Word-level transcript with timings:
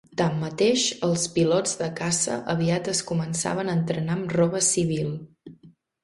Tanmateix, 0.19 0.83
els 1.07 1.25
pilots 1.33 1.75
de 1.81 1.89
caça 1.99 2.37
aviat 2.53 2.89
es 2.93 3.01
començaven 3.11 3.69
a 3.69 3.75
entrenar 3.81 4.15
amb 4.15 4.33
roba 4.37 4.63
civil. 4.69 5.13